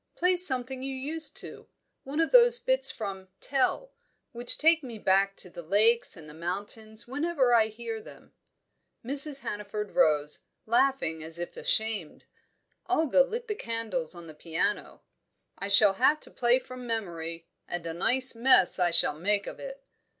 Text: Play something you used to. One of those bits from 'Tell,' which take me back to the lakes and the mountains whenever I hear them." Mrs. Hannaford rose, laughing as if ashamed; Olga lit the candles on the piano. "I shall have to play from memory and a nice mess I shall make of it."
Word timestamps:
Play 0.15 0.35
something 0.35 0.81
you 0.81 0.95
used 0.95 1.37
to. 1.41 1.67
One 2.05 2.19
of 2.19 2.31
those 2.31 2.57
bits 2.57 2.89
from 2.89 3.27
'Tell,' 3.39 3.91
which 4.31 4.57
take 4.57 4.81
me 4.81 4.97
back 4.97 5.35
to 5.35 5.49
the 5.51 5.61
lakes 5.61 6.17
and 6.17 6.27
the 6.27 6.33
mountains 6.33 7.07
whenever 7.07 7.53
I 7.53 7.67
hear 7.67 8.01
them." 8.01 8.33
Mrs. 9.05 9.41
Hannaford 9.41 9.91
rose, 9.91 10.39
laughing 10.65 11.21
as 11.23 11.37
if 11.37 11.55
ashamed; 11.55 12.25
Olga 12.89 13.21
lit 13.21 13.47
the 13.47 13.53
candles 13.53 14.15
on 14.15 14.25
the 14.25 14.33
piano. 14.33 15.03
"I 15.59 15.67
shall 15.67 15.93
have 15.93 16.19
to 16.21 16.31
play 16.31 16.57
from 16.57 16.87
memory 16.87 17.45
and 17.67 17.85
a 17.85 17.93
nice 17.93 18.33
mess 18.33 18.79
I 18.79 18.89
shall 18.89 19.13
make 19.19 19.45
of 19.45 19.59
it." 19.59 19.85